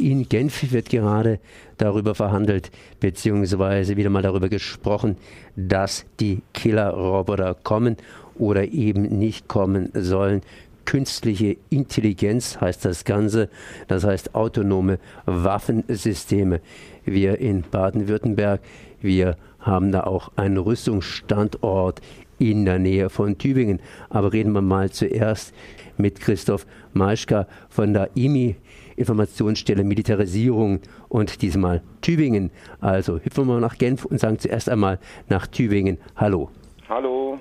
in 0.00 0.28
Genf 0.28 0.72
wird 0.72 0.88
gerade 0.88 1.38
darüber 1.78 2.14
verhandelt, 2.14 2.70
beziehungsweise 3.00 3.96
wieder 3.96 4.10
mal 4.10 4.22
darüber 4.22 4.48
gesprochen, 4.48 5.16
dass 5.56 6.04
die 6.18 6.42
Killerroboter 6.52 7.54
kommen 7.54 7.96
oder 8.36 8.66
eben 8.68 9.02
nicht 9.02 9.48
kommen 9.48 9.90
sollen. 9.94 10.42
Künstliche 10.84 11.56
Intelligenz 11.68 12.60
heißt 12.60 12.84
das 12.84 13.04
Ganze, 13.04 13.48
das 13.86 14.04
heißt 14.04 14.34
autonome 14.34 14.98
Waffensysteme. 15.26 16.60
Wir 17.04 17.38
in 17.38 17.62
Baden-Württemberg, 17.62 18.60
wir 19.00 19.36
haben 19.60 19.92
da 19.92 20.04
auch 20.04 20.32
einen 20.36 20.56
Rüstungsstandort 20.56 22.00
in 22.40 22.64
der 22.64 22.78
Nähe 22.78 23.10
von 23.10 23.38
Tübingen. 23.38 23.80
Aber 24.08 24.32
reden 24.32 24.52
wir 24.52 24.62
mal 24.62 24.90
zuerst 24.90 25.54
mit 25.98 26.20
Christoph 26.20 26.66
Maischka 26.94 27.46
von 27.68 27.92
der 27.92 28.10
IMI, 28.16 28.56
Informationsstelle 28.96 29.84
Militarisierung 29.84 30.80
und 31.08 31.42
diesmal 31.42 31.82
Tübingen. 32.00 32.50
Also 32.80 33.18
hüpfen 33.18 33.46
wir 33.46 33.54
mal 33.54 33.60
nach 33.60 33.78
Genf 33.78 34.04
und 34.04 34.18
sagen 34.18 34.38
zuerst 34.38 34.68
einmal 34.68 34.98
nach 35.28 35.46
Tübingen 35.46 35.98
Hallo. 36.16 36.50
Hallo. 36.88 37.38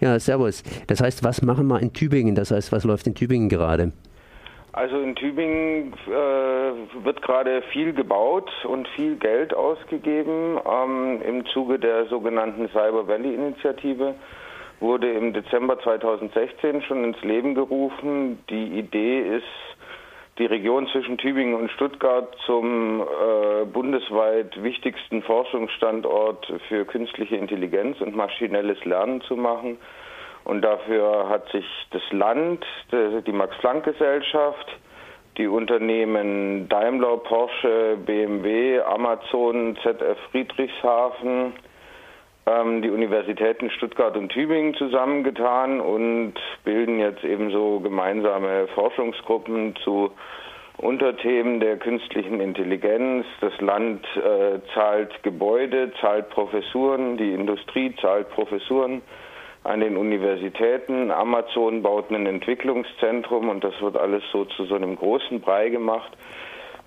Ja, 0.00 0.18
servus. 0.18 0.64
Das 0.88 1.00
heißt, 1.00 1.22
was 1.22 1.42
machen 1.42 1.68
wir 1.68 1.80
in 1.80 1.92
Tübingen? 1.92 2.34
Das 2.34 2.50
heißt, 2.50 2.72
was 2.72 2.84
läuft 2.84 3.06
in 3.06 3.14
Tübingen 3.14 3.48
gerade? 3.48 3.92
Also 4.74 4.98
in 5.00 5.14
Tübingen 5.14 5.92
äh, 6.06 7.04
wird 7.04 7.20
gerade 7.20 7.60
viel 7.72 7.92
gebaut 7.92 8.50
und 8.64 8.88
viel 8.88 9.16
Geld 9.16 9.52
ausgegeben. 9.52 10.58
Ähm, 10.66 11.20
Im 11.20 11.44
Zuge 11.46 11.78
der 11.78 12.06
sogenannten 12.06 12.68
Cyber 12.70 13.06
Valley 13.06 13.34
Initiative 13.34 14.14
wurde 14.80 15.12
im 15.12 15.34
Dezember 15.34 15.78
2016 15.78 16.82
schon 16.82 17.04
ins 17.04 17.20
Leben 17.20 17.54
gerufen. 17.54 18.42
Die 18.48 18.78
Idee 18.78 19.36
ist, 19.36 19.44
die 20.38 20.46
Region 20.46 20.88
zwischen 20.88 21.18
Tübingen 21.18 21.54
und 21.54 21.70
Stuttgart 21.72 22.34
zum 22.46 23.02
äh, 23.02 23.66
bundesweit 23.66 24.62
wichtigsten 24.62 25.22
Forschungsstandort 25.22 26.50
für 26.68 26.86
künstliche 26.86 27.36
Intelligenz 27.36 28.00
und 28.00 28.16
maschinelles 28.16 28.82
Lernen 28.86 29.20
zu 29.20 29.36
machen. 29.36 29.76
Und 30.44 30.62
dafür 30.62 31.28
hat 31.28 31.48
sich 31.50 31.64
das 31.90 32.02
Land, 32.10 32.64
die 32.90 33.32
Max-Planck-Gesellschaft, 33.32 34.66
die 35.38 35.46
Unternehmen 35.46 36.68
Daimler, 36.68 37.16
Porsche, 37.18 37.96
BMW, 38.04 38.80
Amazon, 38.80 39.76
ZF 39.82 40.18
Friedrichshafen, 40.30 41.54
ähm, 42.46 42.82
die 42.82 42.90
Universitäten 42.90 43.70
Stuttgart 43.70 44.16
und 44.16 44.30
Tübingen 44.30 44.74
zusammengetan 44.74 45.80
und 45.80 46.34
bilden 46.64 46.98
jetzt 46.98 47.24
ebenso 47.24 47.80
gemeinsame 47.80 48.66
Forschungsgruppen 48.74 49.76
zu 49.76 50.10
Unterthemen 50.78 51.60
der 51.60 51.76
künstlichen 51.76 52.40
Intelligenz. 52.40 53.24
Das 53.40 53.58
Land 53.60 54.04
äh, 54.16 54.58
zahlt 54.74 55.22
Gebäude, 55.22 55.92
zahlt 56.00 56.28
Professuren, 56.30 57.16
die 57.16 57.32
Industrie 57.32 57.94
zahlt 58.00 58.28
Professuren 58.30 59.02
an 59.64 59.80
den 59.80 59.96
Universitäten. 59.96 61.10
Amazon 61.10 61.82
baut 61.82 62.10
ein 62.10 62.26
Entwicklungszentrum 62.26 63.48
und 63.48 63.62
das 63.62 63.80
wird 63.80 63.96
alles 63.96 64.22
so 64.32 64.44
zu 64.44 64.64
so 64.64 64.74
einem 64.74 64.96
großen 64.96 65.40
Brei 65.40 65.68
gemacht. 65.68 66.12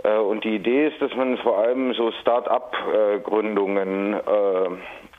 Äh, 0.03 0.17
und 0.17 0.43
die 0.43 0.55
Idee 0.55 0.87
ist, 0.87 1.01
dass 1.01 1.13
man 1.15 1.37
vor 1.37 1.57
allem 1.57 1.93
so 1.93 2.11
Start-up-Gründungen 2.21 4.13
äh, 4.13 4.69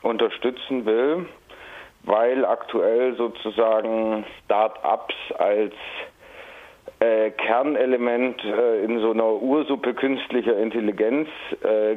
unterstützen 0.01 0.85
will, 0.85 1.25
weil 2.03 2.45
aktuell 2.45 3.15
sozusagen 3.15 4.23
Start-ups 4.45 5.15
als 5.37 5.73
äh, 6.99 7.31
Kernelement 7.31 8.43
in 8.43 8.99
so 8.99 9.11
einer 9.11 9.29
Ursuppe 9.29 9.93
künstlicher 9.93 10.57
Intelligenz 10.57 11.27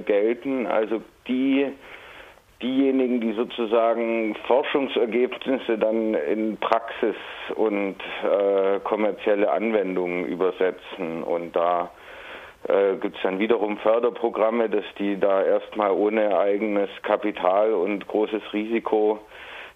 gelten, 0.05 0.67
also 0.67 1.01
die 1.27 1.73
diejenigen, 2.63 3.21
die 3.21 3.33
sozusagen 3.33 4.35
Forschungsergebnisse 4.47 5.79
dann 5.79 6.15
in 6.15 6.59
Praxis 6.59 7.17
und 7.55 7.97
äh, 8.23 8.81
kommerzielle 8.81 9.51
Anwendungen 9.51 10.27
übersetzen. 10.27 11.23
Und 11.23 11.57
da 11.57 11.91
äh, 12.69 12.97
gibt 12.97 13.17
es 13.17 13.23
dann 13.23 13.39
wiederum 13.39 13.79
Förderprogramme, 13.79 14.69
dass 14.69 14.85
die 14.99 15.19
da 15.19 15.43
erstmal 15.43 15.93
ohne 15.93 16.39
eigenes 16.39 16.91
Kapital 17.03 17.73
und 17.73 18.07
großes 18.07 18.43
Risiko 18.53 19.21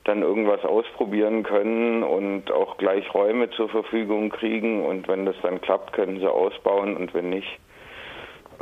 dann 0.05 0.21
irgendwas 0.21 0.63
ausprobieren 0.65 1.45
können 1.45 2.03
und 2.03 2.53
auch 2.53 2.77
gleich 2.77 3.13
Räume 3.15 3.49
zur 3.51 3.71
Verfügung 3.71 4.29
kriegen. 4.29 4.85
Und 4.85 5.09
wenn 5.09 5.25
das 5.25 5.37
dann 5.43 5.63
klappt, 5.63 5.95
können 5.95 6.21
sie 6.21 6.31
ausbauen. 6.31 6.95
Und 6.97 7.15
wenn 7.15 7.31
nicht, 7.31 7.59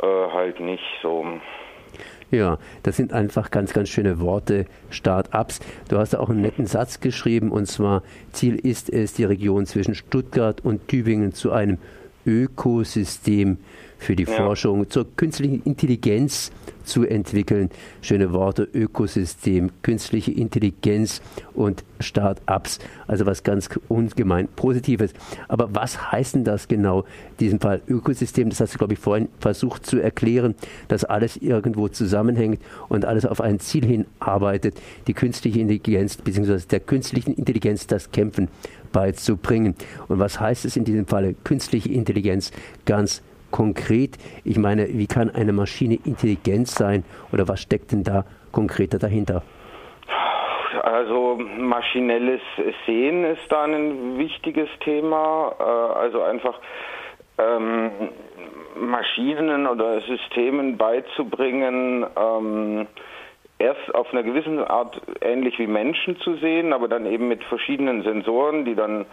äh, 0.01 0.05
halt 0.05 0.61
nicht 0.61 0.85
so. 1.01 1.25
Ja, 2.33 2.57
das 2.81 2.97
sind 2.97 3.13
einfach 3.13 3.51
ganz, 3.51 3.73
ganz 3.73 3.89
schöne 3.89 4.19
Worte, 4.19 4.65
Start-ups. 4.89 5.59
Du 5.87 5.99
hast 5.99 6.15
auch 6.15 6.31
einen 6.31 6.41
netten 6.41 6.65
Satz 6.65 6.99
geschrieben 6.99 7.51
und 7.51 7.67
zwar, 7.67 8.01
Ziel 8.31 8.55
ist 8.55 8.89
es, 8.89 9.13
die 9.13 9.23
Region 9.23 9.67
zwischen 9.67 9.93
Stuttgart 9.93 10.59
und 10.65 10.87
Tübingen 10.87 11.33
zu 11.33 11.51
einem 11.51 11.77
Ökosystem 12.25 13.59
für 14.03 14.15
die 14.15 14.23
ja. 14.23 14.33
Forschung 14.33 14.89
zur 14.89 15.07
künstlichen 15.15 15.63
Intelligenz 15.63 16.51
zu 16.83 17.05
entwickeln. 17.05 17.69
Schöne 18.01 18.33
Worte, 18.33 18.67
Ökosystem, 18.73 19.71
künstliche 19.81 20.31
Intelligenz 20.31 21.21
und 21.53 21.83
Start-ups. 22.01 22.79
Also 23.07 23.25
was 23.25 23.43
ganz 23.43 23.69
ungemein 23.87 24.49
Positives. 24.49 25.13
Aber 25.47 25.73
was 25.73 26.11
heißt 26.11 26.35
denn 26.35 26.43
das 26.43 26.67
genau, 26.67 27.01
in 27.01 27.37
diesem 27.39 27.59
Fall 27.61 27.81
Ökosystem? 27.87 28.49
Das 28.49 28.59
hast 28.59 28.73
du, 28.73 28.77
glaube 28.77 28.93
ich, 28.93 28.99
vorhin 28.99 29.29
versucht 29.39 29.85
zu 29.85 29.99
erklären, 29.99 30.55
dass 30.89 31.05
alles 31.05 31.37
irgendwo 31.37 31.87
zusammenhängt 31.87 32.61
und 32.89 33.05
alles 33.05 33.25
auf 33.25 33.39
ein 33.39 33.59
Ziel 33.59 33.85
hinarbeitet, 33.85 34.81
die 35.07 35.13
künstliche 35.13 35.59
Intelligenz 35.61 36.17
bzw. 36.17 36.59
der 36.69 36.81
künstlichen 36.81 37.33
Intelligenz 37.33 37.87
das 37.87 38.11
Kämpfen 38.11 38.49
beizubringen. 38.91 39.75
Und 40.09 40.19
was 40.19 40.39
heißt 40.39 40.65
es 40.65 40.75
in 40.75 40.83
diesem 40.83 41.05
Falle 41.07 41.35
künstliche 41.43 41.89
Intelligenz? 41.89 42.51
Ganz 42.85 43.21
konkret? 43.53 44.17
Ich 44.43 44.57
meine, 44.57 44.89
wie 44.89 45.07
kann 45.07 45.29
eine 45.29 45.53
Maschine 45.53 45.97
intelligent 46.03 46.67
sein 46.67 47.05
oder 47.31 47.47
was 47.47 47.61
steckt 47.61 47.93
denn 47.93 48.03
da 48.03 48.25
konkreter 48.51 48.99
dahinter? 48.99 49.43
Also 50.81 51.39
maschinelles 51.57 52.41
Sehen 52.85 53.23
ist 53.23 53.49
da 53.49 53.63
ein 53.63 54.17
wichtiges 54.17 54.67
Thema. 54.83 55.55
Äh, 55.59 55.63
also 55.63 56.21
einfach 56.23 56.59
ähm, 57.37 57.91
Maschinen 58.75 59.67
oder 59.67 60.01
Systemen 60.01 60.77
beizubringen, 60.77 62.05
ähm, 62.17 62.87
erst 63.59 63.93
auf 63.93 64.11
einer 64.11 64.23
gewissen 64.23 64.59
Art 64.59 64.99
ähnlich 65.21 65.59
wie 65.59 65.67
Menschen 65.67 66.17
zu 66.19 66.35
sehen, 66.37 66.73
aber 66.73 66.87
dann 66.87 67.05
eben 67.05 67.27
mit 67.27 67.43
verschiedenen 67.43 68.01
Sensoren, 68.01 68.65
die 68.65 68.75
dann 68.75 69.05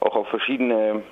auch 0.00 0.16
auf 0.16 0.28
verschiedene 0.28 1.02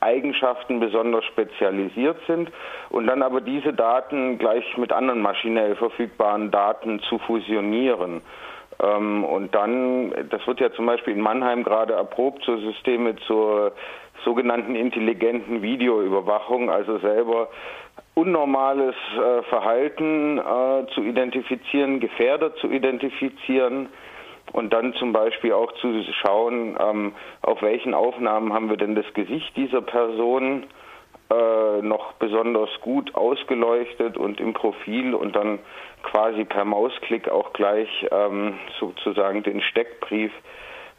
Eigenschaften 0.00 0.80
besonders 0.80 1.24
spezialisiert 1.26 2.18
sind 2.26 2.50
und 2.88 3.06
dann 3.06 3.22
aber 3.22 3.40
diese 3.40 3.72
Daten 3.72 4.38
gleich 4.38 4.76
mit 4.76 4.92
anderen 4.92 5.20
maschinell 5.20 5.76
verfügbaren 5.76 6.50
Daten 6.50 7.00
zu 7.00 7.18
fusionieren. 7.18 8.22
Ähm, 8.82 9.24
und 9.24 9.54
dann, 9.54 10.12
das 10.30 10.46
wird 10.46 10.60
ja 10.60 10.72
zum 10.72 10.86
Beispiel 10.86 11.14
in 11.14 11.20
Mannheim 11.20 11.64
gerade 11.64 11.94
erprobt, 11.94 12.42
so 12.44 12.56
Systeme 12.58 13.16
zur 13.26 13.72
sogenannten 14.24 14.74
intelligenten 14.74 15.62
Videoüberwachung, 15.62 16.70
also 16.70 16.98
selber 16.98 17.48
unnormales 18.14 18.94
äh, 19.16 19.42
Verhalten 19.44 20.38
äh, 20.38 20.86
zu 20.94 21.02
identifizieren, 21.02 22.00
Gefährder 22.00 22.54
zu 22.56 22.68
identifizieren 22.68 23.88
und 24.52 24.72
dann 24.72 24.94
zum 24.94 25.12
Beispiel 25.12 25.52
auch 25.52 25.72
zu 25.74 26.02
schauen, 26.22 26.76
ähm, 26.80 27.12
auf 27.42 27.62
welchen 27.62 27.94
Aufnahmen 27.94 28.52
haben 28.52 28.70
wir 28.70 28.76
denn 28.76 28.94
das 28.94 29.12
Gesicht 29.14 29.56
dieser 29.56 29.82
Person 29.82 30.66
äh, 31.30 31.82
noch 31.82 32.14
besonders 32.14 32.70
gut 32.80 33.14
ausgeleuchtet 33.14 34.16
und 34.16 34.40
im 34.40 34.52
Profil 34.52 35.14
und 35.14 35.36
dann 35.36 35.60
quasi 36.02 36.44
per 36.44 36.64
Mausklick 36.64 37.28
auch 37.28 37.52
gleich 37.52 37.88
ähm, 38.10 38.54
sozusagen 38.80 39.42
den 39.42 39.60
Steckbrief 39.60 40.32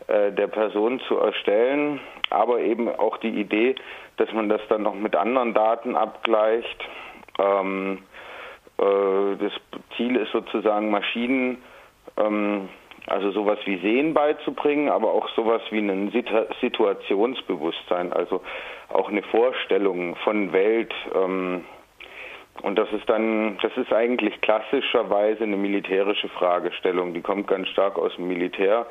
äh, 0.08 0.32
der 0.32 0.48
Person 0.48 1.02
zu 1.08 1.18
erstellen, 1.18 2.00
aber 2.30 2.60
eben 2.60 2.88
auch 2.88 3.18
die 3.18 3.42
Idee, 3.42 3.76
dass 4.18 4.32
man 4.32 4.48
das 4.48 4.62
dann 4.70 4.84
noch 4.84 4.96
mit 4.96 5.16
anderen 5.16 5.54
Daten 5.54 5.96
abgleicht. 5.96 6.88
Ähm, 7.38 8.00
äh, 8.78 9.36
das 9.38 9.52
Ziel 9.98 10.16
ist 10.16 10.32
sozusagen 10.32 10.92
Maschinen 10.92 11.62
ähm, 12.18 12.70
also 13.08 13.32
sowas 13.32 13.60
wie 13.66 13.78
Sehen 13.78 14.14
beizubringen, 14.14 14.90
aber 14.90 15.12
auch 15.12 15.28
sowas 15.30 15.62
wie 15.72 15.80
ein 15.80 16.12
Situationsbewusstsein, 16.62 18.14
also 18.14 18.42
auch 18.90 19.10
eine 19.10 19.24
Vorstellung 19.24 20.16
von 20.18 20.54
Welt. 20.54 20.94
Ähm, 21.16 21.66
und 22.62 22.78
das 22.78 22.92
ist 22.92 23.10
dann, 23.10 23.58
das 23.62 23.76
ist 23.78 23.92
eigentlich 23.92 24.40
klassischerweise 24.42 25.44
eine 25.44 25.58
militärische 25.58 26.30
Fragestellung, 26.30 27.14
die 27.14 27.22
kommt 27.22 27.48
ganz 27.48 27.68
stark 27.70 27.98
aus 27.98 28.16
dem 28.16 28.28
Militär. 28.28 28.86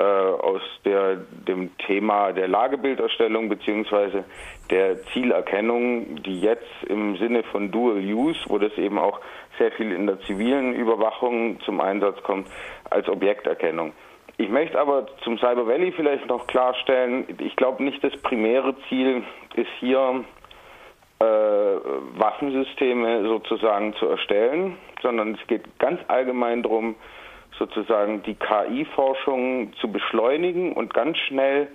Äh, 0.00 0.02
aus 0.02 0.62
der, 0.86 1.16
dem 1.46 1.76
Thema 1.76 2.32
der 2.32 2.48
Lagebilderstellung 2.48 3.50
beziehungsweise 3.50 4.24
der 4.70 5.02
Zielerkennung, 5.12 6.22
die 6.22 6.40
jetzt 6.40 6.64
im 6.88 7.18
Sinne 7.18 7.42
von 7.42 7.70
Dual 7.70 7.98
Use, 7.98 8.40
wo 8.48 8.56
das 8.56 8.72
eben 8.78 8.98
auch 8.98 9.20
sehr 9.58 9.70
viel 9.72 9.92
in 9.92 10.06
der 10.06 10.18
zivilen 10.20 10.74
Überwachung 10.74 11.60
zum 11.66 11.82
Einsatz 11.82 12.22
kommt, 12.22 12.48
als 12.88 13.10
Objekterkennung. 13.10 13.92
Ich 14.38 14.48
möchte 14.48 14.80
aber 14.80 15.06
zum 15.22 15.38
Cyber 15.38 15.66
Valley 15.66 15.92
vielleicht 15.92 16.26
noch 16.28 16.46
klarstellen, 16.46 17.26
ich 17.38 17.54
glaube 17.56 17.82
nicht, 17.82 18.02
das 18.02 18.16
primäre 18.22 18.74
Ziel 18.88 19.22
ist 19.54 19.68
hier, 19.80 20.24
äh, 21.18 21.24
Waffensysteme 21.24 23.24
sozusagen 23.24 23.92
zu 23.96 24.06
erstellen, 24.06 24.78
sondern 25.02 25.34
es 25.34 25.46
geht 25.46 25.78
ganz 25.78 26.00
allgemein 26.08 26.62
darum, 26.62 26.94
sozusagen 27.60 28.22
die 28.22 28.34
KI-Forschung 28.34 29.74
zu 29.80 29.92
beschleunigen 29.92 30.72
und 30.72 30.92
ganz 30.94 31.18
schnell 31.18 31.68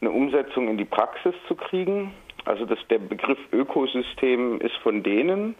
eine 0.00 0.10
Umsetzung 0.10 0.68
in 0.68 0.78
die 0.78 0.84
Praxis 0.84 1.34
zu 1.48 1.56
kriegen. 1.56 2.14
Also 2.44 2.64
das, 2.64 2.78
der 2.88 2.98
Begriff 2.98 3.38
Ökosystem 3.52 4.60
ist 4.60 4.76
von 4.76 5.02
denen. 5.02 5.56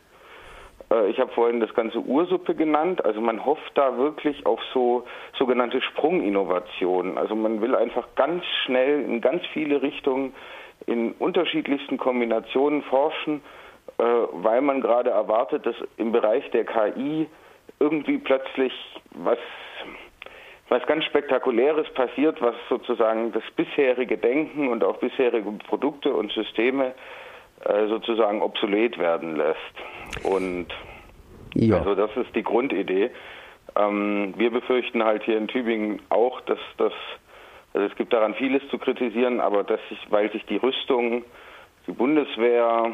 Äh, 0.91 1.11
ich 1.11 1.19
habe 1.19 1.33
vorhin 1.33 1.61
das 1.61 1.75
ganze 1.75 1.99
Ursuppe 1.99 2.55
genannt. 2.55 3.05
Also 3.05 3.21
man 3.21 3.45
hofft 3.45 3.73
da 3.75 3.99
wirklich 3.99 4.47
auf 4.47 4.61
so 4.73 5.05
sogenannte 5.39 5.83
Sprunginnovationen. 5.83 7.19
Also 7.19 7.35
man 7.35 7.61
will 7.61 7.75
einfach 7.75 8.07
ganz 8.15 8.45
schnell 8.65 9.03
in 9.03 9.21
ganz 9.21 9.43
viele 9.53 9.83
Richtungen 9.83 10.33
in 10.87 11.13
unterschiedlichsten 11.13 11.99
Kombinationen 11.99 12.83
forschen, 12.83 13.43
äh, 13.99 14.05
weil 14.05 14.61
man 14.61 14.81
gerade 14.81 15.11
erwartet, 15.11 15.67
dass 15.67 15.77
im 15.97 16.13
Bereich 16.13 16.49
der 16.51 16.65
KI 16.65 17.27
irgendwie 17.79 18.19
plötzlich 18.19 18.73
was 19.11 19.39
was 20.73 20.87
ganz 20.87 21.05
Spektakuläres 21.05 21.87
passiert, 21.91 22.41
was 22.41 22.55
sozusagen 22.71 23.31
das 23.33 23.43
bisherige 23.57 24.17
Denken 24.17 24.69
und 24.69 24.83
auch 24.83 24.97
bisherige 24.97 25.51
Produkte 25.69 26.15
und 26.15 26.33
Systeme 26.33 26.95
äh, 27.67 27.89
sozusagen 27.89 28.41
obsolet 28.41 28.99
werden 28.99 29.37
lässt. 29.37 30.25
Und 30.25 30.69
ja. 31.53 31.77
also 31.77 31.95
das 31.95 32.11
ist 32.17 32.35
die 32.35 32.43
Grundidee. 32.43 33.11
Ähm, 33.77 34.33
wir 34.39 34.51
befürchten 34.51 35.05
halt 35.05 35.25
hier 35.25 35.37
in 35.37 35.47
Tübingen 35.47 36.01
auch, 36.09 36.41
dass 36.41 36.59
das, 36.79 36.95
also 37.75 37.87
es 37.87 37.95
gibt 37.97 38.15
daran 38.15 38.35
vieles 38.35 38.67
zu 38.71 38.79
kritisieren, 38.79 39.41
aber 39.41 39.65
dass 39.65 39.81
sich, 39.91 39.99
weil 40.09 40.33
sich 40.33 40.47
die 40.47 40.57
Rüstung, 40.57 41.23
die 41.87 41.93
Bundeswehr, 41.93 42.93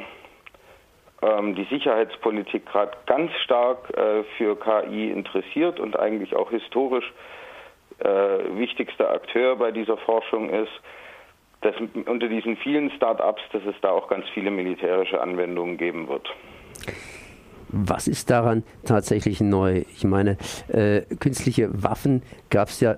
ähm, 1.22 1.54
die 1.54 1.64
Sicherheitspolitik 1.70 2.66
gerade 2.66 2.98
ganz 3.06 3.30
stark 3.44 3.96
äh, 3.96 4.24
für 4.36 4.56
KI 4.58 5.12
interessiert 5.12 5.78
und 5.78 5.96
eigentlich 5.96 6.34
auch 6.34 6.50
historisch 6.50 7.12
wichtigster 8.04 9.10
Akteur 9.10 9.56
bei 9.56 9.70
dieser 9.70 9.96
Forschung 9.98 10.50
ist, 10.50 10.72
dass 11.60 11.74
unter 12.06 12.28
diesen 12.28 12.56
vielen 12.56 12.90
Start-ups, 12.92 13.42
dass 13.52 13.62
es 13.64 13.74
da 13.82 13.90
auch 13.90 14.08
ganz 14.08 14.24
viele 14.32 14.50
militärische 14.50 15.20
Anwendungen 15.20 15.76
geben 15.76 16.08
wird. 16.08 16.28
Was 17.70 18.08
ist 18.08 18.30
daran 18.30 18.62
tatsächlich 18.84 19.40
neu? 19.40 19.82
Ich 19.94 20.04
meine, 20.04 20.38
äh, 20.68 21.02
künstliche 21.20 21.68
Waffen 21.82 22.22
gab 22.48 22.68
es 22.68 22.80
ja 22.80 22.96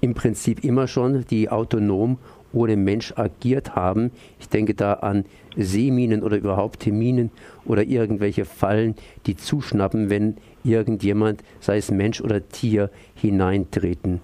im 0.00 0.14
Prinzip 0.14 0.62
immer 0.62 0.86
schon, 0.86 1.24
die 1.26 1.48
autonom 1.48 2.18
ohne 2.52 2.76
Mensch 2.76 3.12
agiert 3.16 3.74
haben. 3.74 4.12
Ich 4.38 4.48
denke 4.48 4.74
da 4.74 4.94
an 4.94 5.24
Seeminen 5.56 6.22
oder 6.22 6.36
überhaupt 6.36 6.86
Minen 6.86 7.30
oder 7.64 7.82
irgendwelche 7.82 8.44
Fallen, 8.44 8.94
die 9.26 9.36
zuschnappen, 9.36 10.08
wenn 10.10 10.36
irgendjemand, 10.66 11.42
sei 11.60 11.78
es 11.78 11.90
Mensch 11.90 12.20
oder 12.20 12.46
Tier, 12.48 12.90
hineintreten. 13.14 14.20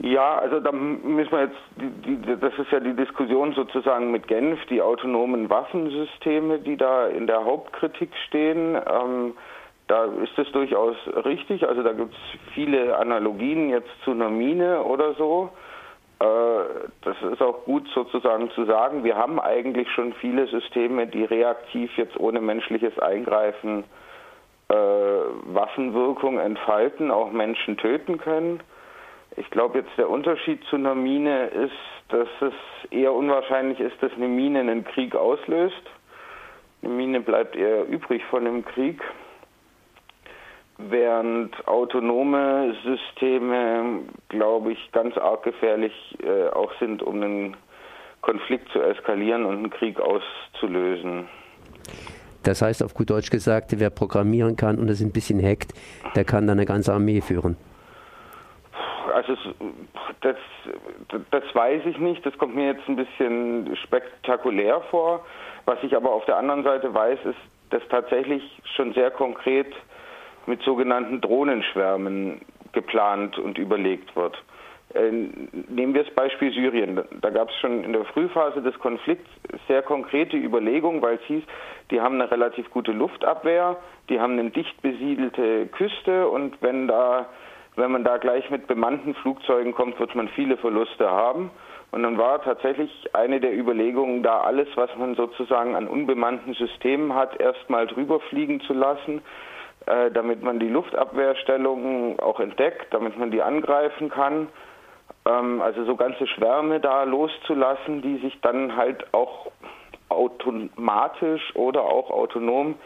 Ja, 0.00 0.36
also 0.36 0.60
da 0.60 0.70
müssen 0.72 1.30
wir 1.30 1.44
jetzt, 1.44 1.56
die, 1.76 2.16
die, 2.16 2.36
das 2.38 2.52
ist 2.58 2.70
ja 2.70 2.80
die 2.80 2.94
Diskussion 2.94 3.54
sozusagen 3.54 4.10
mit 4.10 4.26
Genf, 4.28 4.58
die 4.66 4.82
autonomen 4.82 5.48
Waffensysteme, 5.48 6.58
die 6.58 6.76
da 6.76 7.06
in 7.06 7.26
der 7.26 7.44
Hauptkritik 7.44 8.10
stehen. 8.26 8.74
Ähm, 8.74 9.34
da 9.86 10.04
ist 10.04 10.36
es 10.38 10.50
durchaus 10.52 10.96
richtig, 11.24 11.66
also 11.66 11.82
da 11.82 11.92
gibt 11.92 12.12
es 12.12 12.52
viele 12.54 12.96
Analogien 12.98 13.70
jetzt 13.70 13.90
zu 14.04 14.10
einer 14.10 14.30
Mine 14.30 14.82
oder 14.82 15.14
so. 15.14 15.50
Äh, 16.20 16.24
das 17.02 17.16
ist 17.32 17.40
auch 17.40 17.64
gut 17.64 17.86
sozusagen 17.94 18.50
zu 18.50 18.64
sagen. 18.64 19.04
Wir 19.04 19.16
haben 19.16 19.40
eigentlich 19.40 19.90
schon 19.90 20.12
viele 20.14 20.46
Systeme, 20.48 21.06
die 21.06 21.24
reaktiv 21.24 21.90
jetzt 21.96 22.18
ohne 22.18 22.40
menschliches 22.40 22.98
Eingreifen 22.98 23.84
äh, 24.68 24.74
Waffenwirkung 24.74 26.38
entfalten, 26.38 27.10
auch 27.10 27.30
Menschen 27.32 27.76
töten 27.76 28.18
können. 28.18 28.60
Ich 29.36 29.50
glaube 29.50 29.78
jetzt 29.78 29.90
der 29.98 30.08
Unterschied 30.08 30.62
zu 30.64 30.76
einer 30.76 30.94
Mine 30.94 31.46
ist, 31.46 31.72
dass 32.08 32.28
es 32.40 32.90
eher 32.90 33.12
unwahrscheinlich 33.12 33.80
ist, 33.80 34.00
dass 34.02 34.12
eine 34.12 34.28
Mine 34.28 34.60
einen 34.60 34.84
Krieg 34.84 35.16
auslöst. 35.16 35.82
Eine 36.82 36.92
Mine 36.92 37.20
bleibt 37.20 37.56
eher 37.56 37.86
übrig 37.88 38.22
von 38.30 38.44
dem 38.44 38.64
Krieg 38.64 39.02
während 40.78 41.66
autonome 41.68 42.74
Systeme, 42.84 44.00
glaube 44.28 44.72
ich, 44.72 44.92
ganz 44.92 45.16
arg 45.16 45.42
gefährlich 45.44 45.92
äh, 46.22 46.48
auch 46.48 46.72
sind, 46.78 47.02
um 47.02 47.22
einen 47.22 47.56
Konflikt 48.22 48.70
zu 48.70 48.80
eskalieren 48.80 49.44
und 49.44 49.56
einen 49.56 49.70
Krieg 49.70 50.00
auszulösen. 50.00 51.28
Das 52.44 52.62
heißt 52.62 52.82
auf 52.82 52.94
gut 52.94 53.10
Deutsch 53.10 53.30
gesagt, 53.30 53.78
wer 53.78 53.90
programmieren 53.90 54.56
kann 54.56 54.78
und 54.78 54.88
es 54.88 55.00
ein 55.00 55.12
bisschen 55.12 55.42
hackt, 55.42 55.72
der 56.14 56.24
kann 56.24 56.46
dann 56.46 56.58
eine 56.58 56.66
ganze 56.66 56.92
Armee 56.92 57.20
führen. 57.20 57.56
Also 59.12 59.36
das, 60.20 60.36
das 61.30 61.44
weiß 61.54 61.82
ich 61.86 61.98
nicht, 61.98 62.24
das 62.26 62.36
kommt 62.38 62.54
mir 62.54 62.66
jetzt 62.66 62.88
ein 62.88 62.96
bisschen 62.96 63.76
spektakulär 63.84 64.80
vor. 64.90 65.24
Was 65.64 65.78
ich 65.82 65.96
aber 65.96 66.12
auf 66.12 66.24
der 66.26 66.36
anderen 66.36 66.64
Seite 66.64 66.92
weiß, 66.92 67.18
ist, 67.24 67.38
dass 67.70 67.82
tatsächlich 67.88 68.42
schon 68.76 68.92
sehr 68.92 69.10
konkret 69.10 69.72
mit 70.46 70.62
sogenannten 70.62 71.20
Drohnenschwärmen 71.20 72.40
geplant 72.72 73.38
und 73.38 73.56
überlegt 73.56 74.14
wird. 74.16 74.36
Äh, 74.94 75.10
nehmen 75.10 75.94
wir 75.94 76.04
das 76.04 76.14
Beispiel 76.14 76.52
Syrien. 76.52 77.00
Da 77.20 77.30
gab 77.30 77.50
es 77.50 77.56
schon 77.56 77.82
in 77.82 77.92
der 77.92 78.04
Frühphase 78.04 78.62
des 78.62 78.78
Konflikts 78.78 79.28
sehr 79.66 79.82
konkrete 79.82 80.36
Überlegungen, 80.36 81.02
weil 81.02 81.16
es 81.16 81.22
hieß, 81.22 81.42
die 81.90 82.00
haben 82.00 82.14
eine 82.20 82.30
relativ 82.30 82.70
gute 82.70 82.92
Luftabwehr, 82.92 83.76
die 84.08 84.20
haben 84.20 84.38
eine 84.38 84.50
dicht 84.50 84.80
besiedelte 84.82 85.66
Küste 85.66 86.28
und 86.28 86.60
wenn 86.62 86.86
da, 86.86 87.26
wenn 87.76 87.90
man 87.90 88.04
da 88.04 88.18
gleich 88.18 88.48
mit 88.50 88.66
bemannten 88.66 89.14
Flugzeugen 89.14 89.74
kommt, 89.74 89.98
wird 89.98 90.14
man 90.14 90.28
viele 90.28 90.56
Verluste 90.56 91.10
haben. 91.10 91.50
Und 91.90 92.02
dann 92.02 92.18
war 92.18 92.42
tatsächlich 92.42 92.90
eine 93.14 93.40
der 93.40 93.56
Überlegungen, 93.56 94.22
da 94.22 94.40
alles, 94.40 94.68
was 94.74 94.90
man 94.96 95.14
sozusagen 95.14 95.76
an 95.76 95.86
unbemannten 95.86 96.54
Systemen 96.54 97.14
hat, 97.14 97.40
erstmal 97.40 97.86
drüber 97.86 98.18
fliegen 98.20 98.60
zu 98.62 98.72
lassen 98.72 99.22
äh, 99.86 100.10
damit 100.10 100.42
man 100.42 100.58
die 100.58 100.68
Luftabwehrstellungen 100.68 102.18
auch 102.18 102.40
entdeckt, 102.40 102.86
damit 102.94 103.18
man 103.18 103.30
die 103.30 103.42
angreifen 103.42 104.08
kann. 104.08 104.48
Ähm, 105.26 105.60
also 105.60 105.84
so 105.84 105.96
ganze 105.96 106.26
Schwärme 106.26 106.80
da 106.80 107.04
loszulassen, 107.04 108.02
die 108.02 108.18
sich 108.18 108.40
dann 108.40 108.76
halt 108.76 109.12
auch 109.12 109.50
automatisch 110.08 111.54
oder 111.54 111.82
auch 111.82 112.10
autonom 112.10 112.76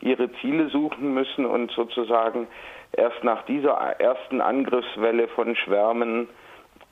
ihre 0.00 0.30
Ziele 0.40 0.68
suchen 0.68 1.14
müssen 1.14 1.46
und 1.46 1.70
sozusagen 1.72 2.46
erst 2.92 3.24
nach 3.24 3.44
dieser 3.46 3.72
ersten 3.72 4.40
Angriffswelle 4.40 5.28
von 5.28 5.56
Schwärmen 5.56 6.28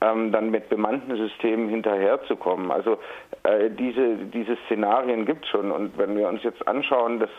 ähm, 0.01 0.31
dann 0.31 0.49
mit 0.49 0.69
bemannten 0.69 1.15
Systemen 1.15 1.69
hinterherzukommen. 1.69 2.71
Also 2.71 2.97
äh, 3.43 3.69
diese, 3.69 4.17
diese 4.17 4.57
Szenarien 4.65 5.25
gibt 5.25 5.45
es 5.45 5.51
schon. 5.51 5.71
Und 5.71 5.97
wenn 5.97 6.17
wir 6.17 6.27
uns 6.27 6.43
jetzt 6.43 6.67
anschauen, 6.67 7.19
dass 7.19 7.29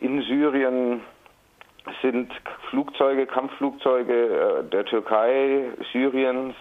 in 0.00 0.20
Syrien 0.22 1.00
sind 2.02 2.32
Flugzeuge, 2.70 3.26
Kampfflugzeuge 3.26 4.64
äh, 4.66 4.70
der 4.70 4.84
Türkei, 4.84 5.68
Syriens, 5.92 6.54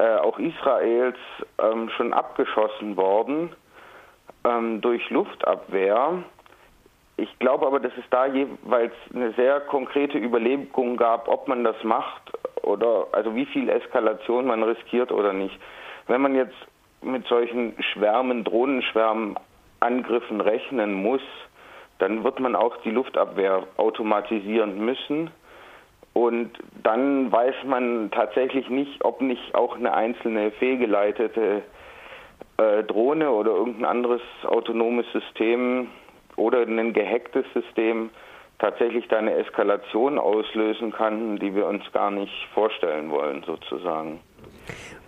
äh, 0.00 0.16
auch 0.16 0.38
Israels 0.38 1.18
ähm, 1.58 1.90
schon 1.90 2.14
abgeschossen 2.14 2.96
worden 2.96 3.50
ähm, 4.44 4.80
durch 4.80 5.10
Luftabwehr. 5.10 6.22
Ich 7.18 7.38
glaube 7.38 7.66
aber, 7.66 7.80
dass 7.80 7.92
es 7.98 8.04
da 8.10 8.24
jeweils 8.24 8.94
eine 9.14 9.32
sehr 9.32 9.60
konkrete 9.60 10.16
Überlegung 10.16 10.96
gab, 10.96 11.28
ob 11.28 11.48
man 11.48 11.64
das 11.64 11.76
macht 11.84 12.32
oder 12.62 13.08
also 13.12 13.34
wie 13.34 13.44
viel 13.44 13.68
Eskalation 13.68 14.46
man 14.46 14.62
riskiert 14.62 15.12
oder 15.12 15.34
nicht. 15.34 15.58
Wenn 16.06 16.22
man 16.22 16.34
jetzt 16.34 16.56
mit 17.02 17.26
solchen 17.26 17.74
Schwärmen, 17.92 18.44
Drohnenschwärmen 18.44 19.38
Angriffen 19.80 20.40
rechnen 20.40 20.94
muss, 20.94 21.22
dann 21.98 22.24
wird 22.24 22.40
man 22.40 22.56
auch 22.56 22.76
die 22.78 22.90
Luftabwehr 22.90 23.64
automatisieren 23.76 24.82
müssen. 24.82 25.30
Und 26.12 26.50
dann 26.82 27.30
weiß 27.30 27.54
man 27.66 28.10
tatsächlich 28.10 28.68
nicht, 28.68 29.04
ob 29.04 29.20
nicht 29.20 29.54
auch 29.54 29.76
eine 29.76 29.94
einzelne 29.94 30.50
fehlgeleitete 30.52 31.62
äh, 32.56 32.82
Drohne 32.84 33.30
oder 33.30 33.52
irgendein 33.52 33.84
anderes 33.84 34.22
autonomes 34.44 35.06
System 35.12 35.88
oder 36.36 36.62
ein 36.62 36.92
gehacktes 36.92 37.44
System 37.54 38.10
tatsächlich 38.58 39.08
da 39.08 39.18
eine 39.18 39.34
Eskalation 39.34 40.18
auslösen 40.18 40.92
kann, 40.92 41.38
die 41.38 41.54
wir 41.54 41.66
uns 41.66 41.82
gar 41.92 42.10
nicht 42.10 42.48
vorstellen 42.52 43.10
wollen, 43.10 43.42
sozusagen. 43.44 44.20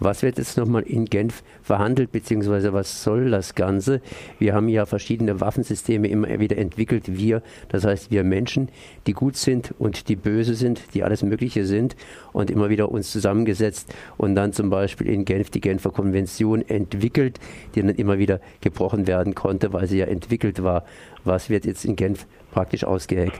Was 0.04 0.25
wird 0.25 0.37
jetzt 0.37 0.56
nochmal 0.56 0.82
in 0.82 1.04
Genf 1.04 1.44
verhandelt, 1.62 2.11
beziehungsweise 2.11 2.73
was 2.73 3.04
soll 3.04 3.30
das 3.30 3.54
Ganze? 3.54 4.00
Wir 4.40 4.52
haben 4.52 4.68
ja 4.68 4.85
verschiedene 4.85 5.40
Waffensysteme 5.40 6.09
immer 6.09 6.40
wieder 6.40 6.59
entwickelt. 6.59 7.16
Wir, 7.16 7.40
das 7.68 7.85
heißt 7.85 8.11
wir 8.11 8.25
Menschen, 8.25 8.68
die 9.06 9.12
gut 9.12 9.37
sind 9.37 9.73
und 9.78 10.09
die 10.09 10.16
böse 10.16 10.54
sind, 10.54 10.80
die 10.94 11.04
alles 11.04 11.23
Mögliche 11.23 11.64
sind 11.66 11.94
und 12.32 12.50
immer 12.50 12.68
wieder 12.68 12.90
uns 12.90 13.12
zusammengesetzt 13.12 13.94
und 14.16 14.35
dann 14.35 14.52
zum 14.52 14.71
Beispiel 14.71 15.06
in 15.09 15.25
Genf 15.25 15.50
die 15.50 15.61
Genfer 15.61 15.90
Konvention 15.90 16.68
entwickelt, 16.68 17.38
die 17.76 17.82
dann 17.82 17.90
immer 17.90 18.18
wieder 18.18 18.40
gebrochen 18.61 19.06
werden 19.06 19.37
konnte, 19.37 19.73
weil 19.73 19.87
sie 19.87 19.99
ja 19.99 20.06
entwickelt 20.06 20.64
war. 20.64 20.85
Was 21.23 21.49
wird 21.49 21.64
jetzt 21.64 21.85
in 21.85 21.94
Genf 21.94 22.26
praktisch 22.50 22.82
ausgeheckt? 22.82 23.38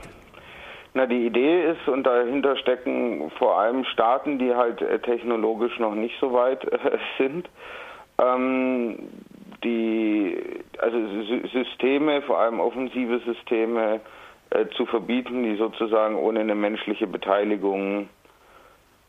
Na, 0.95 1.07
die 1.07 1.25
Idee 1.25 1.71
ist, 1.71 1.87
und 1.87 2.03
dahinter 2.03 2.55
stecken 2.57 3.31
vor 3.39 3.57
allem 3.57 3.83
Staaten, 3.85 4.37
die 4.37 4.53
halt 4.53 4.81
äh, 4.81 4.99
technologisch 4.99 5.79
noch 5.79 5.95
nicht 5.95 6.15
so 6.19 6.33
weit 6.33 6.63
äh, 6.65 6.97
sind, 7.17 7.49
ähm, 8.21 8.99
die, 9.63 10.37
also 10.77 10.97
Systeme, 11.51 12.21
vor 12.23 12.37
allem 12.37 12.59
offensive 12.59 13.19
Systeme, 13.19 14.01
äh, 14.51 14.67
zu 14.77 14.85
verbieten, 14.85 15.43
die 15.43 15.55
sozusagen 15.55 16.15
ohne 16.15 16.41
eine 16.41 16.53
menschliche 16.53 17.07
Beteiligung 17.07 18.07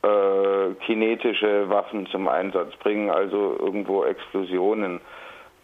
äh, 0.02 0.74
kinetische 0.86 1.68
Waffen 1.68 2.06
zum 2.06 2.28
Einsatz 2.28 2.74
bringen, 2.76 3.10
also 3.10 3.56
irgendwo 3.58 4.04
Explosionen. 4.04 5.00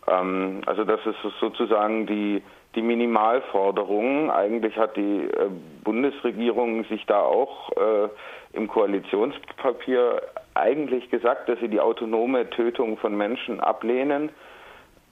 Ähm, 0.06 0.60
also 0.66 0.84
das 0.84 1.00
ist 1.06 1.16
sozusagen 1.40 2.06
die 2.06 2.42
die 2.74 2.82
Minimalforderungen. 2.82 4.30
Eigentlich 4.30 4.76
hat 4.76 4.96
die 4.96 5.24
äh, 5.24 5.50
Bundesregierung 5.82 6.84
sich 6.84 7.04
da 7.06 7.20
auch 7.20 7.70
äh, 7.72 8.08
im 8.52 8.68
Koalitionspapier 8.68 10.22
eigentlich 10.54 11.10
gesagt, 11.10 11.48
dass 11.48 11.58
sie 11.60 11.68
die 11.68 11.80
autonome 11.80 12.48
Tötung 12.50 12.96
von 12.98 13.16
Menschen 13.16 13.60
ablehnen. 13.60 14.30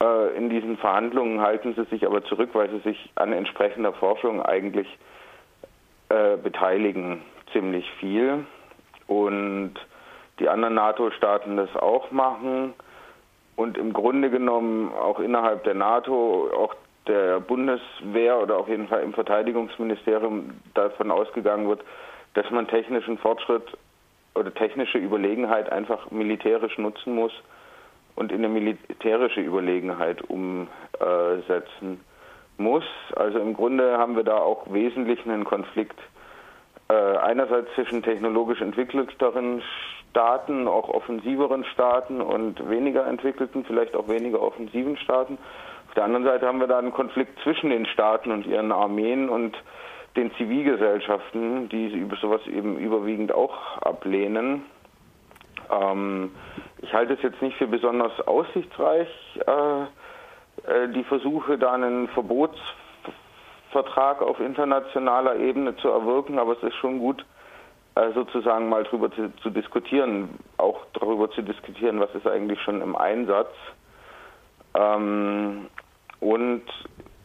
Äh, 0.00 0.36
in 0.36 0.50
diesen 0.50 0.76
Verhandlungen 0.78 1.40
halten 1.40 1.74
sie 1.74 1.84
sich 1.84 2.06
aber 2.06 2.24
zurück, 2.24 2.50
weil 2.52 2.70
sie 2.70 2.80
sich 2.80 3.10
an 3.16 3.32
entsprechender 3.32 3.92
Forschung 3.92 4.42
eigentlich 4.42 4.88
beteiligen, 6.42 7.20
ziemlich 7.52 7.84
viel. 8.00 8.46
Und 9.08 9.74
die 10.38 10.48
anderen 10.48 10.72
NATO-Staaten 10.74 11.58
das 11.58 11.76
auch 11.76 12.10
machen 12.10 12.72
und 13.56 13.76
im 13.76 13.92
Grunde 13.92 14.30
genommen 14.30 14.92
auch 14.92 15.18
innerhalb 15.18 15.64
der 15.64 15.74
NATO 15.74 16.48
auch 16.56 16.74
der 17.08 17.40
Bundeswehr 17.40 18.40
oder 18.40 18.58
auf 18.58 18.68
jeden 18.68 18.88
Fall 18.88 19.02
im 19.02 19.12
Verteidigungsministerium 19.12 20.50
davon 20.74 21.10
ausgegangen 21.10 21.68
wird, 21.68 21.82
dass 22.34 22.50
man 22.50 22.68
technischen 22.68 23.18
Fortschritt 23.18 23.64
oder 24.34 24.52
technische 24.54 24.98
Überlegenheit 24.98 25.72
einfach 25.72 26.10
militärisch 26.10 26.78
nutzen 26.78 27.14
muss 27.14 27.32
und 28.14 28.30
in 28.30 28.38
eine 28.38 28.48
militärische 28.48 29.40
Überlegenheit 29.40 30.22
umsetzen 30.28 32.00
muss. 32.58 32.84
Also 33.16 33.38
im 33.38 33.54
Grunde 33.54 33.98
haben 33.98 34.16
wir 34.16 34.24
da 34.24 34.36
auch 34.36 34.72
wesentlich 34.72 35.24
einen 35.24 35.44
Konflikt 35.44 35.98
äh, 36.88 36.94
einerseits 36.94 37.68
zwischen 37.74 38.02
technologisch 38.02 38.60
entwickelteren 38.60 39.62
Staaten, 40.10 40.66
auch 40.66 40.88
offensiveren 40.88 41.64
Staaten 41.64 42.20
und 42.20 42.68
weniger 42.68 43.06
entwickelten, 43.06 43.64
vielleicht 43.64 43.94
auch 43.94 44.08
weniger 44.08 44.40
offensiven 44.40 44.96
Staaten 44.96 45.38
der 45.98 46.04
anderen 46.04 46.24
Seite 46.24 46.46
haben 46.46 46.60
wir 46.60 46.68
da 46.68 46.78
einen 46.78 46.92
Konflikt 46.92 47.40
zwischen 47.42 47.70
den 47.70 47.84
Staaten 47.86 48.30
und 48.30 48.46
ihren 48.46 48.70
Armeen 48.70 49.28
und 49.28 49.56
den 50.14 50.32
Zivilgesellschaften, 50.36 51.68
die 51.68 52.08
sowas 52.20 52.40
eben 52.46 52.78
überwiegend 52.78 53.32
auch 53.32 53.78
ablehnen. 53.78 54.62
Ähm, 55.70 56.30
ich 56.82 56.94
halte 56.94 57.14
es 57.14 57.22
jetzt 57.22 57.42
nicht 57.42 57.56
für 57.56 57.66
besonders 57.66 58.12
aussichtsreich, 58.28 59.08
äh, 59.44 59.82
äh, 60.70 60.88
die 60.94 61.02
Versuche, 61.02 61.58
da 61.58 61.72
einen 61.72 62.06
Verbotsvertrag 62.10 64.22
auf 64.22 64.38
internationaler 64.38 65.34
Ebene 65.34 65.74
zu 65.78 65.88
erwirken, 65.88 66.38
aber 66.38 66.52
es 66.52 66.62
ist 66.62 66.76
schon 66.76 67.00
gut, 67.00 67.26
äh, 67.96 68.12
sozusagen 68.12 68.68
mal 68.68 68.84
darüber 68.84 69.10
zu, 69.10 69.34
zu, 69.42 69.50
diskutieren, 69.50 70.38
auch 70.58 70.78
darüber 70.92 71.28
zu 71.32 71.42
diskutieren, 71.42 71.98
was 71.98 72.14
ist 72.14 72.28
eigentlich 72.28 72.62
schon 72.62 72.82
im 72.82 72.94
Einsatz. 72.94 73.50
Ähm, 74.74 75.66
und 76.20 76.62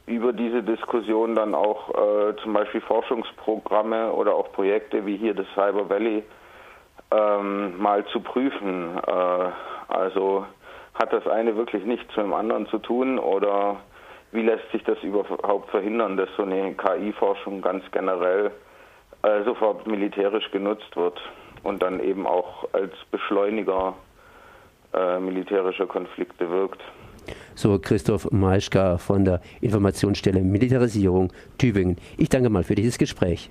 über 0.06 0.34
diese 0.34 0.64
Diskussion 0.64 1.36
dann 1.36 1.56
auch 1.56 1.90
äh, 1.90 2.36
zum 2.44 2.54
Beispiel 2.54 2.82
Forschungsprogramme 2.82 4.12
oder 4.12 4.36
auch 4.36 4.52
Projekte 4.52 5.06
wie 5.06 5.18
hier 5.18 5.34
das 5.34 5.48
Cyber 5.56 5.90
Valley 5.90 6.24
ähm, 7.12 7.82
mal 7.82 8.06
zu 8.08 8.20
prüfen. 8.20 8.98
Äh, 8.98 9.12
also 9.88 10.46
hat 10.94 11.14
das 11.14 11.26
eine 11.28 11.56
wirklich 11.56 11.86
nichts 11.86 12.16
mit 12.16 12.26
dem 12.26 12.34
anderen 12.34 12.68
zu 12.68 12.80
tun 12.80 13.18
oder 13.18 13.78
wie 14.32 14.42
lässt 14.42 14.70
sich 14.72 14.84
das 14.84 15.02
überhaupt 15.04 15.70
verhindern, 15.70 16.18
dass 16.18 16.30
so 16.36 16.44
eine 16.44 16.74
KI-Forschung 16.74 17.62
ganz 17.62 17.84
generell 17.92 18.52
äh, 19.22 19.44
sofort 19.44 19.88
militärisch 19.88 20.52
genutzt 20.52 20.96
wird 20.96 21.20
und 21.64 21.82
dann 21.82 22.02
eben 22.02 22.28
auch 22.28 22.68
als 22.74 22.94
Beschleuniger 23.10 23.94
äh, 24.94 25.20
militärischer 25.20 25.88
Konflikte 25.88 26.50
wirkt 26.50 26.82
so 27.56 27.80
Christoph 27.80 28.30
Maischka 28.32 28.98
von 28.98 29.26
der 29.26 29.42
Informationsstelle 29.62 30.42
Militarisierung 30.42 31.32
Tübingen. 31.58 31.98
Ich 32.18 32.30
danke 32.30 32.50
mal 32.50 32.64
für 32.64 32.76
dieses 32.76 32.98
Gespräch. 32.98 33.50